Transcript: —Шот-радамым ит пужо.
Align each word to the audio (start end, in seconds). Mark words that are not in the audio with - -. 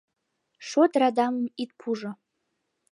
—Шот-радамым 0.67 1.47
ит 1.63 1.71
пужо. 1.79 2.11